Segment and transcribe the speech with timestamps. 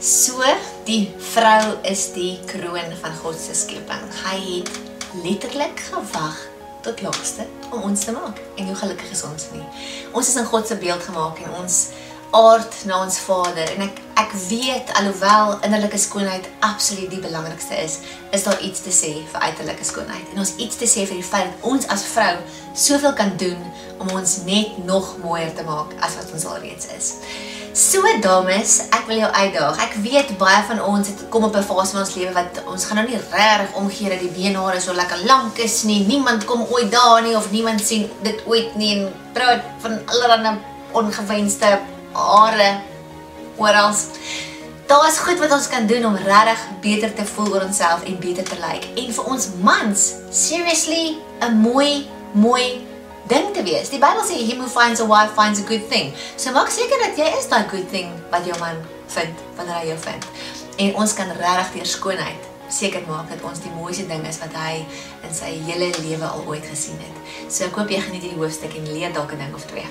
[0.00, 0.40] So
[0.88, 4.06] die vrou is die kroon van God se skepping.
[4.24, 4.70] Hy het
[5.20, 6.38] letterlik gewag
[6.80, 8.40] tot laaste om ons te maak.
[8.56, 9.66] En hoe gelukkig is ons nie.
[10.16, 11.76] Ons is in God se beeld gemaak en ons
[12.32, 17.98] aard na ons Vader en ek ek weet alhoewel innerlike skoonheid absoluut die belangrikste is,
[18.36, 20.32] is daar iets te sê vir uiterlike skoonheid.
[20.32, 22.34] En ons iets te sê vir die feit dat ons as vrou
[22.72, 23.60] soveel kan doen
[24.00, 27.14] om ons net nog mooier te maak as wat ons alreeds is.
[27.80, 29.78] So dames, ek wil jou uitdaag.
[29.80, 32.84] Ek weet baie van ons het kom op 'n fase in ons lewe wat ons
[32.84, 36.04] gaan nou nie regtig omgee dat die beenhare so lekker lank is nie.
[36.04, 40.58] Niemand kom ooit daar nie of niemand sien dit ooit nie en praat van allerlei
[40.92, 41.80] ongewenste
[42.12, 42.80] hare
[43.56, 43.94] oral.
[44.86, 48.18] Daar is goed wat ons kan doen om regtig beter te voel oor onsself en
[48.18, 48.84] beter te lyk.
[48.84, 49.06] Like.
[49.06, 52.89] En vir ons mans, seriously, 'n mooi mooi
[53.30, 53.90] ding te wees.
[53.92, 56.12] Die Bybel sê he who finds a wife finds a good thing.
[56.36, 58.78] So maak seker dat jy is daai good thing wat jou man
[59.14, 60.30] vind wanneer hy jou vind.
[60.80, 64.54] En ons kan regtig deur skoonheid seker maak dat ons die mooiste ding is wat
[64.54, 64.84] hy
[65.26, 67.16] in sy hele lewe al ooit gesien het.
[67.48, 69.86] So ek hoop jy geniet hierdie hoofstuk en leer dalk 'n ding of twee.